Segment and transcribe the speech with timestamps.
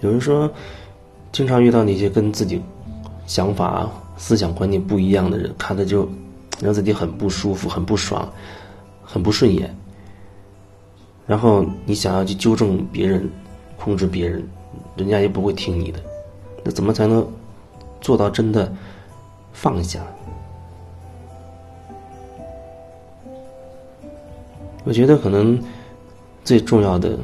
[0.00, 0.50] 有人说，
[1.30, 2.60] 经常遇到那些跟自己
[3.26, 6.08] 想法、思想观念不一样的人，看着就
[6.60, 8.28] 让自己很不舒服、很不爽、
[9.04, 9.74] 很不顺眼。
[11.26, 13.30] 然后你想要去纠正别人、
[13.76, 14.42] 控制别人，
[14.96, 16.00] 人家也不会听你的。
[16.64, 17.26] 那怎么才能
[18.00, 18.72] 做到真的
[19.52, 20.00] 放下？
[24.84, 25.62] 我觉得可能
[26.42, 27.18] 最重要的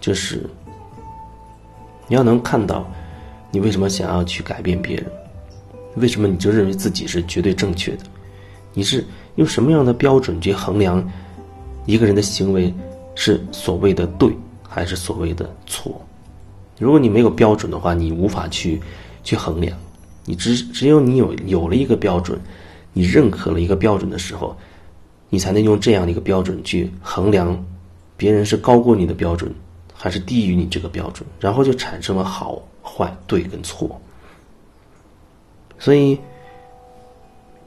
[0.00, 0.48] 就是
[2.08, 2.88] 你要能看到
[3.50, 5.06] 你为什么想要去改变别人，
[5.96, 8.04] 为什么你就认为自己是绝对正确的？
[8.72, 9.04] 你是
[9.36, 11.02] 用什么样的标准去衡量
[11.84, 12.72] 一个人的行为
[13.14, 14.30] 是所谓的对
[14.68, 16.00] 还是所谓的错？
[16.78, 18.80] 如果你没有标准的话，你无法去
[19.24, 19.76] 去衡量。
[20.24, 22.38] 你只只有你有有了一个标准，
[22.92, 24.56] 你认可了一个标准的时候。
[25.28, 27.60] 你才能用这样的一个标准去衡量，
[28.16, 29.52] 别人是高过你的标准，
[29.96, 34.00] 还是低于你这个标准，然后就产生了好坏、对跟错。
[35.78, 36.18] 所以，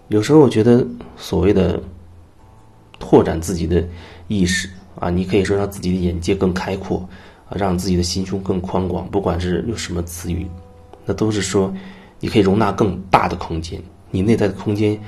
[0.07, 0.85] 有时候我觉得
[1.17, 1.81] 所谓的
[2.99, 3.83] 拓展自己的
[4.27, 4.69] 意识
[4.99, 7.07] 啊，你可以说让自己的眼界更开阔
[7.49, 9.09] 啊，让自己的心胸更宽广。
[9.09, 10.47] 不管是用什么词语，
[11.05, 11.73] 那都是说
[12.19, 14.99] 你可以容纳更大的空间，你内在的空间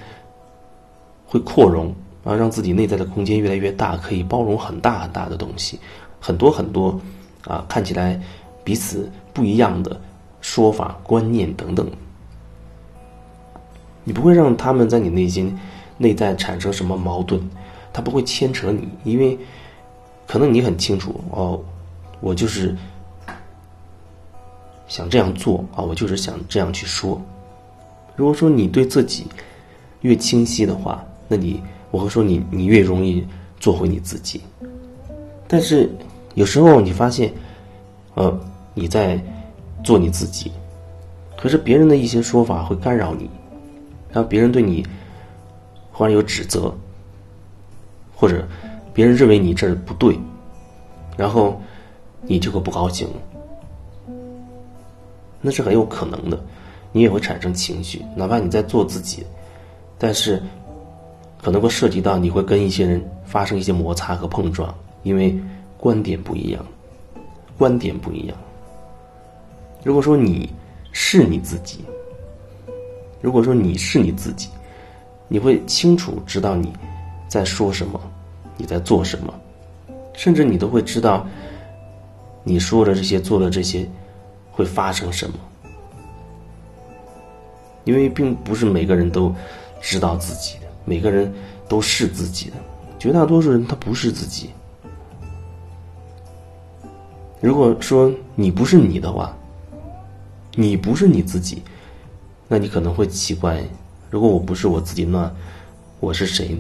[1.25, 1.93] 会扩容。
[2.23, 5.79] 啊，让自己内在的空间越来越大，可以包容很大很大的东西，
[6.21, 6.97] 很多很多，
[7.45, 8.17] 啊，看起来
[8.63, 9.99] 彼此不一样的
[10.39, 11.85] 说法、观念等等。
[14.03, 15.57] 你不会让他们在你内心
[15.97, 17.41] 内在产生什么矛盾，
[17.91, 19.37] 他不会牵扯你，因为
[20.27, 21.59] 可能你很清楚哦，
[22.19, 22.73] 我就是
[24.87, 27.19] 想这样做啊，我就是想这样去说。
[28.15, 29.25] 如果说你对自己
[30.01, 31.61] 越清晰的话，那你。
[31.91, 33.21] 我会说你，你越容易
[33.59, 34.39] 做回你自己。
[35.45, 35.91] 但是
[36.35, 37.31] 有时候你发现，
[38.15, 38.39] 呃，
[38.73, 39.19] 你在
[39.83, 40.51] 做你自己，
[41.37, 43.29] 可是别人的一些说法会干扰你，
[44.11, 44.85] 然后别人对你
[45.91, 46.73] 忽然有指责，
[48.15, 48.47] 或者
[48.93, 50.17] 别人认为你这儿不对，
[51.17, 51.61] 然后
[52.21, 53.07] 你就会不高兴，
[55.41, 56.39] 那是很有可能的，
[56.91, 59.25] 你也会产生情绪，哪怕你在做自己，
[59.97, 60.41] 但是。
[61.43, 64.71] 可能会涉及到你会跟一些人发生一些摩擦和碰撞，
[65.01, 65.35] 因为
[65.81, 66.63] 观点不一样，
[67.57, 68.37] 观点不一样。
[69.83, 70.47] 如果说你
[70.91, 71.79] 是你自己，
[73.19, 74.47] 如果说你是你自己，
[75.27, 76.71] 你会清楚知道你
[77.27, 77.99] 在说什么，
[78.57, 79.33] 你在做什么，
[80.13, 81.25] 甚至你都会知道
[82.43, 83.89] 你说的这些、做的这些
[84.51, 85.35] 会发生什么，
[87.85, 89.33] 因为并不是每个人都
[89.81, 90.67] 知道自己的。
[90.85, 91.31] 每个人
[91.67, 92.57] 都是自己的，
[92.99, 94.51] 绝大多数人他不是自己。
[97.41, 99.35] 如果说你不是你的话，
[100.55, 101.63] 你不是你自己，
[102.47, 103.63] 那你可能会奇怪：
[104.11, 105.29] 如果我不是我自己，那
[105.99, 106.55] 我是谁？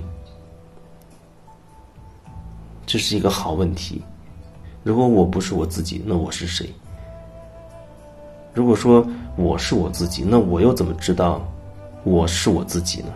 [2.87, 4.01] 这是一个好问题。
[4.83, 6.67] 如果我不是我自己，那我是谁？
[8.51, 9.05] 如果说
[9.37, 11.47] 我是我自己，那我又怎么知道
[12.03, 13.13] 我是我自己呢？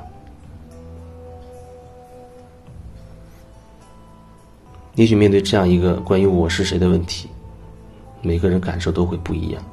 [4.93, 7.27] 也许面对这样一个关于我是谁的问题，
[8.25, 9.63] 每个人感受都会不一样。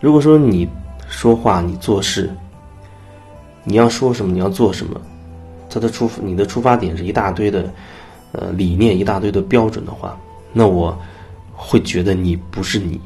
[0.00, 0.66] 如果说你
[1.06, 2.30] 说话、你做事，
[3.62, 4.98] 你要说什么，你要做什么，
[5.68, 7.70] 他的出你的出发点是一大堆的
[8.32, 10.18] 呃理念、一大堆的标准的话，
[10.52, 10.96] 那我
[11.52, 12.98] 会觉得你不是你，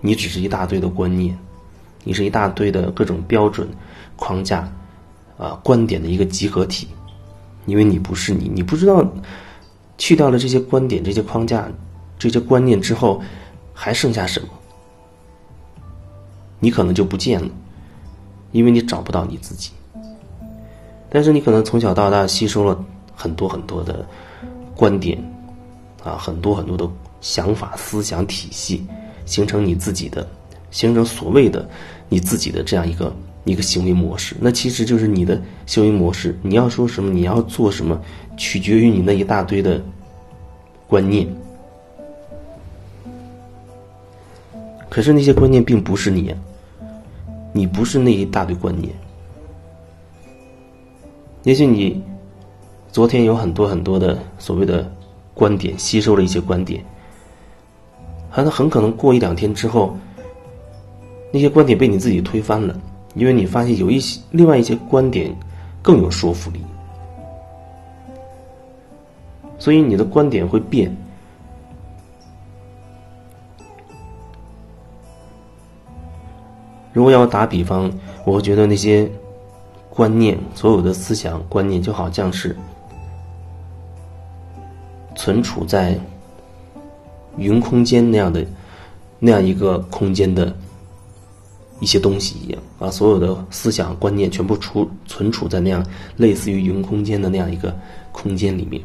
[0.00, 1.36] 你只是一大堆的观念，
[2.04, 3.66] 你是一大堆的各种标准
[4.16, 4.70] 框架
[5.38, 6.86] 啊观点的一个集合体。
[7.66, 9.06] 因为你不是你，你不知道
[10.00, 11.68] 去掉了这些观点、这些框架、
[12.18, 13.20] 这些观念之后，
[13.74, 14.48] 还剩下什么？
[16.58, 17.48] 你可能就不见了，
[18.52, 19.70] 因为你找不到你自己。
[21.10, 22.82] 但是你可能从小到大吸收了
[23.14, 24.06] 很多很多的
[24.74, 25.18] 观点，
[26.02, 26.88] 啊，很多很多的
[27.20, 28.86] 想法、思想体系，
[29.26, 30.26] 形成你自己的，
[30.70, 31.68] 形成所谓的
[32.08, 33.14] 你自己的这样一个。
[33.44, 36.38] 一个行为模式，那其实就是你的行为模式。
[36.42, 38.00] 你要说什么，你要做什么，
[38.36, 39.82] 取决于你那一大堆的
[40.86, 41.26] 观念。
[44.88, 46.34] 可是那些观念并不是你，
[47.52, 48.92] 你不是那一大堆观念。
[51.44, 52.02] 也许你
[52.92, 54.92] 昨天有很多很多的所谓的
[55.32, 56.84] 观点，吸收了一些观点，
[58.28, 59.96] 很很可能过一两天之后，
[61.32, 62.78] 那些观点被你自己推翻了。
[63.14, 65.34] 因为你发现有一些另外一些观点
[65.82, 66.60] 更有说服力。
[69.58, 70.94] 所以你的观点会变。
[76.92, 77.90] 如果要打比方
[78.24, 79.08] 我会觉得那些
[79.88, 82.56] 观念所有的思想观念就好像是
[85.14, 85.96] 存储在
[87.36, 88.44] 云空间那样的
[89.18, 90.54] 那样一个空间的
[91.80, 95.84] 一些东西一样啊，所有的思想观念全部储存储在那样
[96.16, 97.74] 类似于云空间的那样一个
[98.12, 98.80] 空间里面。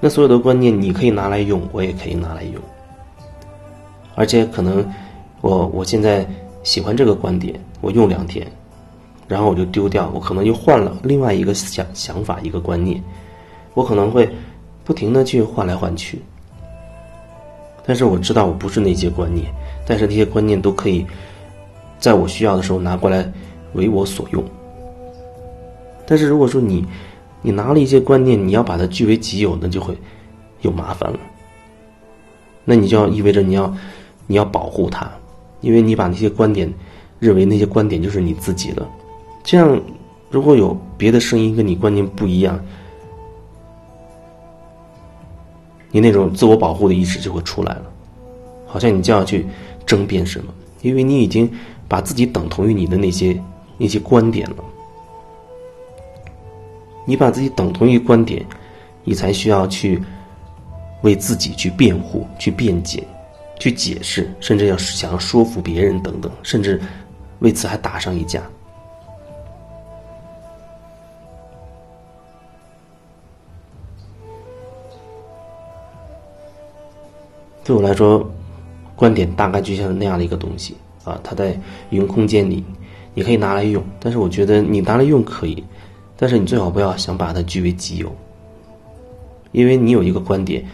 [0.00, 2.54] 那所有的观念，你可以拿来用，我也可以拿来用。
[4.14, 4.88] 而且可能，
[5.40, 6.24] 我我现在
[6.62, 8.46] 喜欢这个观点，我用两天，
[9.26, 13.02] 然后我就丢掉，我可能又换了另外一个想想法，一个观念，
[13.74, 14.28] 我可能会
[14.84, 16.20] 不停的去换来换去。
[17.88, 19.46] 但是我知道我不是那些观念，
[19.86, 21.06] 但是那些观念都可以
[21.98, 23.26] 在我需要的时候拿过来
[23.72, 24.44] 为我所用。
[26.06, 26.84] 但是如果说你，
[27.40, 29.96] 你拿了一些观念，你要把它据为己有，那就会
[30.60, 31.18] 有麻烦了。
[32.66, 33.74] 那你就要意味着你要
[34.26, 35.10] 你要保护它，
[35.62, 36.70] 因为你把那些观点
[37.18, 38.86] 认为那些观点就是你自己的。
[39.42, 39.80] 这样，
[40.30, 42.62] 如果有别的声音跟你观念不一样，
[45.90, 47.84] 你那种自我保护的意识就会出来了，
[48.66, 49.46] 好像你就要去
[49.86, 50.52] 争辩什么，
[50.82, 51.50] 因为你已经
[51.88, 53.38] 把自己等同于你的那些
[53.76, 54.56] 那些观点了。
[57.06, 58.44] 你把自己等同于观点，
[59.02, 59.98] 你才需要去
[61.00, 63.02] 为自己去辩护、去辩解、
[63.58, 66.78] 去解释，甚至要想要说服别人等等，甚至
[67.38, 68.42] 为此还打上一架。
[77.68, 78.26] 对我来说，
[78.96, 80.74] 观点大概就像那样的一个东西
[81.04, 81.54] 啊，它在
[81.90, 82.64] 云空间里，
[83.12, 85.62] 你可以拿来用，但是我觉得你拿来用可以。
[86.16, 88.10] 但是你最好不要想把它据为己有，
[89.52, 90.64] 因为你有一个观点，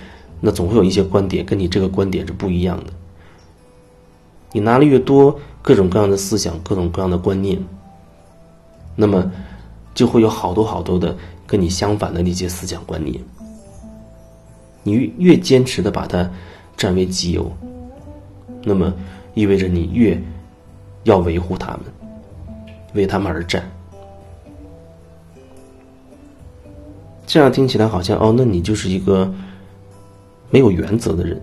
[0.41, 2.93] 那总会有一些观点跟你这个观点是不一样的。
[4.53, 7.59] 你拿了越多，各种各样的思想，各种各样的观念，
[8.95, 9.29] 那么
[9.97, 13.21] 就会有好多好多的跟你相反的那些思想观念。
[14.85, 16.31] 你越坚持的把它
[16.77, 17.51] 占为己有，
[18.63, 18.93] 那么
[19.35, 20.21] 意味着你越
[21.05, 21.81] 要维护他们，
[22.95, 23.63] 为他们而战。
[27.27, 29.33] 这样听起来好像哦，那你就是一个
[30.51, 31.41] 没有原则的人。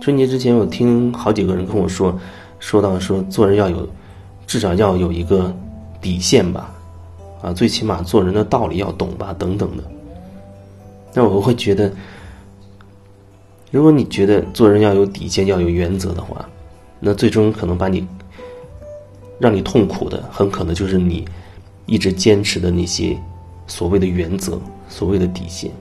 [0.00, 2.18] 春节之前，我听好几个人跟我说，
[2.58, 3.88] 说到说做人要有，
[4.46, 5.54] 至少要有一个
[6.00, 6.74] 底线吧，
[7.42, 9.82] 啊，最起码做人的道理要懂吧，等等的。
[11.14, 11.90] 那我会觉得，
[13.70, 16.48] 如果你觉得做人要有底线、要有原则的话，
[17.00, 18.06] 那最终可能把你
[19.38, 21.24] 让你痛苦的，很可能就是你。
[21.90, 23.18] 一直坚持的那些
[23.66, 24.60] 所谓的原则、
[24.90, 25.72] 所谓的底线，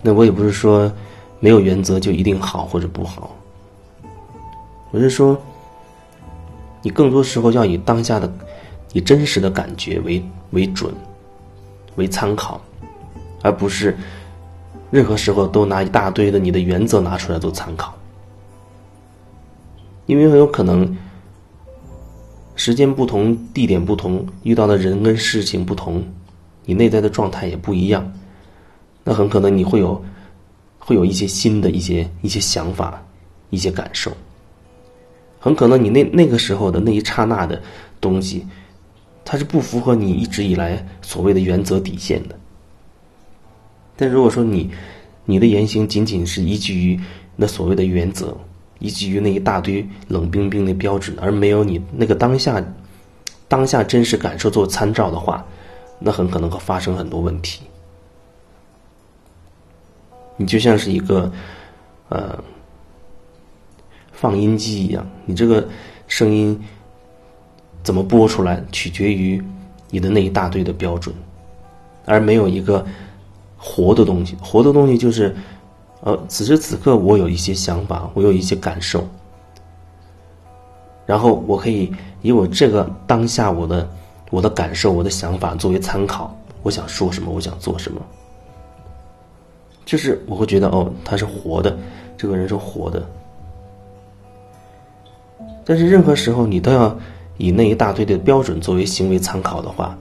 [0.00, 0.92] 那我也不是说
[1.40, 3.34] 没有原则就一定好或者不好。
[4.92, 5.36] 我是说，
[6.82, 8.32] 你更多时候要以当下的、
[8.92, 10.94] 以真实的感觉为为准、
[11.96, 12.62] 为参考，
[13.42, 13.96] 而不是
[14.94, 17.92] 任何时候都拿一大堆的你的原则拿出来做参考，
[20.06, 20.96] 因为很有可能。
[22.54, 26.00] 时间不同，地点不同，遇到的人跟事情不同，
[26.64, 28.08] 你内在的状态也不一样，
[29.02, 30.00] 那很可能你会有，
[30.78, 33.02] 会有一些新的一些一些想法，
[33.50, 34.12] 一些感受。
[35.40, 37.60] 很可能你那那个时候的那一刹那的
[38.00, 38.46] 东西，
[39.24, 42.38] 它是不符合你一直以来所谓的原则底线的。
[43.96, 44.70] 但如果说你，
[45.24, 47.00] 你的言行仅仅是依据于
[47.36, 48.36] 那所谓的原则。
[48.80, 52.62] 依据于那一大堆冷冰冰的标准，而没有你那个当下、
[53.48, 55.46] 当下真实感受做参照的话，
[55.98, 57.62] 那很可能会发生很多问题。
[60.36, 61.32] 你就像是一个
[62.10, 62.42] 呃
[64.12, 65.66] 放音机一样，你这个
[66.08, 66.60] 声音
[67.82, 69.42] 怎么播出来，取决于
[69.88, 71.14] 你的那一大堆的标准，
[72.04, 72.84] 而没有一个
[73.64, 74.36] 活的东西。
[74.42, 75.34] 活的东西就是。
[76.06, 79.02] 呃，此时此刻我有一些想法，我有一些感受，
[81.06, 81.90] 然后我可以
[82.20, 83.88] 以我这个当下我的
[84.30, 88.02] 我的感受、我的想法作为参考，我想说什么，我想做什么，
[89.86, 91.74] 就是我会觉得哦，他是活的，
[92.18, 93.02] 这个人是活的。
[95.64, 96.94] 但是任何时候你都要
[97.38, 99.96] 以那一大堆的标准作为行为参考的话，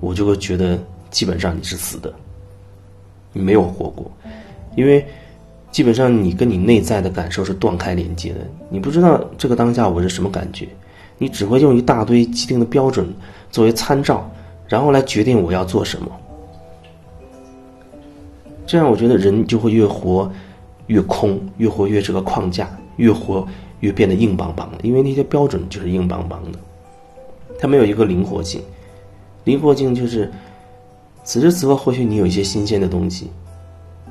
[0.00, 0.76] 我就会觉得
[1.12, 2.12] 基本上你是死的，
[3.34, 4.10] 没有活过，
[4.76, 5.04] 因为。
[5.74, 8.38] 基本上，你跟你内在的感受是断开连接的。
[8.68, 10.68] 你不知道这个当下我是什么感觉，
[11.18, 13.12] 你只会用一大堆既定的标准
[13.50, 14.30] 作为参照，
[14.68, 16.06] 然后来决定我要做什么。
[18.64, 20.30] 这样，我觉得人就会越活
[20.86, 23.44] 越空，越活越是个框架，越活
[23.80, 24.78] 越变得硬邦邦的。
[24.84, 26.58] 因为那些标准就是硬邦邦的，
[27.58, 28.62] 它没有一个灵活性。
[29.42, 30.30] 灵活性就是
[31.24, 33.30] 此时此刻，或许你有一些新鲜的东西，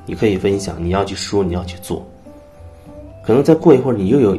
[0.04, 2.04] 你可以分享，你要去说，你要去做。
[3.24, 4.36] 可能再过一会儿，你又有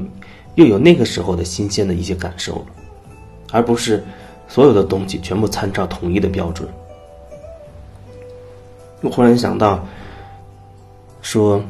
[0.55, 2.65] 又有那个时候的新鲜的一些感受了，
[3.51, 4.03] 而不是
[4.47, 6.67] 所有的东西全部参照统一的标准。
[9.01, 9.83] 我忽然想到，
[11.21, 11.63] 说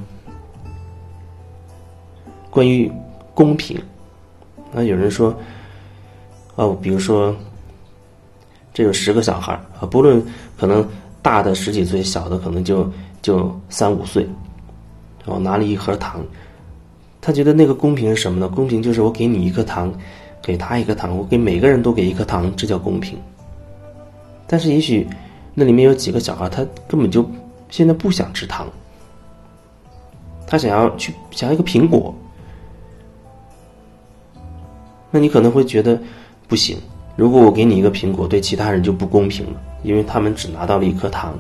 [2.50, 2.92] 关于
[3.34, 3.82] 公平，
[4.72, 5.36] 那有人说，
[6.56, 7.36] 哦，比如说，
[8.76, 10.24] 这有十个小孩啊，不论
[10.56, 10.88] 可能
[11.24, 12.88] 大的十几岁，小的可能就
[13.24, 14.24] 就三五岁，
[15.26, 16.24] 然后拿了一盒糖，
[17.22, 18.48] 他觉得那个公平是什么呢？
[18.48, 19.92] 公平就是我给你一颗糖，
[20.44, 23.18] 给他一颗糖，我给每个人都给一颗糖，这叫公平。
[24.46, 25.08] 但是也许。
[25.58, 27.26] 那里面有几个小孩，他根本就
[27.70, 28.68] 现在不想吃糖，
[30.46, 32.14] 他想要去想要一个苹果。
[35.12, 35.98] 那你可能会觉得
[36.50, 36.78] 不行，
[37.16, 41.38] 如果我给你一个苹果，对其他人就不公平了，因为他们只拿到了一颗糖。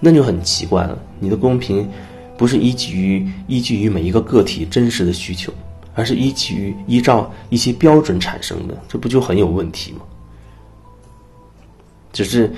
[0.00, 1.88] 那就很奇怪了，你的公平
[2.36, 5.52] 不是依据于依据于每一个个体真实的需求，
[5.94, 10.00] 而是依据于依照一些标准产生的，这不就很有问题吗？
[12.12, 12.52] 只是。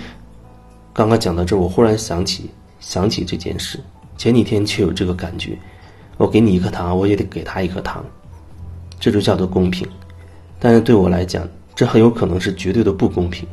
[0.92, 2.48] 刚刚讲到这，我忽然想起
[2.80, 3.78] 想起这件事。
[4.16, 5.54] 前几天却有这个感觉，
[6.16, 8.02] 我给你一颗糖，我也得给他一颗糖，
[8.98, 9.86] 这就叫做公平。
[10.58, 11.46] 但是对我来讲，
[11.76, 13.46] 这很有可能是绝对的不公平。